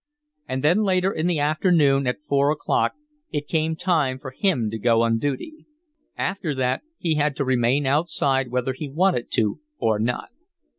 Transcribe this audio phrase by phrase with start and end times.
[0.47, 2.93] And then later in the afternoon, at four o'clock,
[3.31, 5.67] it came time for him to go on duty.
[6.17, 10.29] After that he had to remain outside whether he wanted to or not.